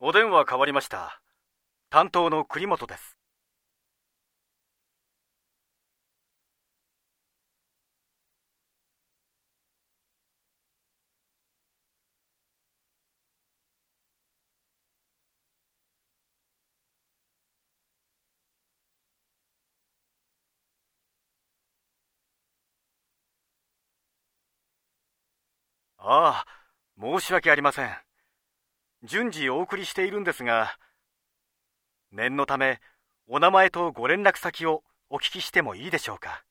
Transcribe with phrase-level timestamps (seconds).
[0.00, 1.20] お電話変わりました。
[1.90, 3.18] 担当の栗本です。
[25.98, 26.46] ああ
[27.00, 28.07] 申し訳ありません。
[29.04, 30.76] 順次お送りしているんですが
[32.10, 32.80] 念のため
[33.28, 36.44] お名前とご連絡先をお聞きしてもいいでしょうか？